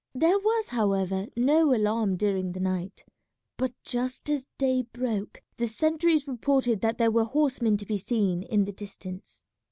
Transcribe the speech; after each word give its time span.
There 0.15 0.39
was, 0.39 0.69
however, 0.69 1.27
no 1.37 1.75
alarm 1.75 2.17
during 2.17 2.53
the 2.53 2.59
night; 2.59 3.05
but 3.55 3.71
just 3.83 4.31
as 4.31 4.47
day 4.57 4.81
broke 4.81 5.43
the 5.57 5.67
sentries 5.67 6.27
reported 6.27 6.81
that 6.81 6.97
there 6.97 7.11
were 7.11 7.23
horsemen 7.25 7.77
to 7.77 7.85
be 7.85 7.97
seen 7.97 8.41
in 8.41 8.65
the 8.65 8.71
distance. 8.73 9.43